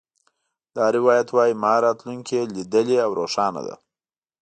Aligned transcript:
دا 0.75 0.85
روایت 0.97 1.27
وایي 1.31 1.53
ما 1.63 1.73
راتلونکې 1.85 2.39
لیدلې 2.55 2.97
او 3.05 3.11
روښانه 3.19 3.61
ده 3.67 3.75